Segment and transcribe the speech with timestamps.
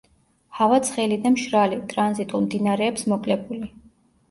[0.59, 3.73] ჰავა ცხელი და მშრალი, ტრანზიტულ მდინარეებს მოკლებული.